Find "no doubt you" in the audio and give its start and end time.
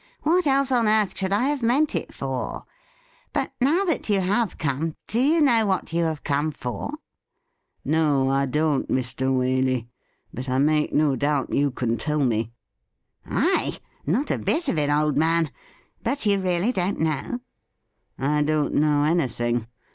10.91-11.69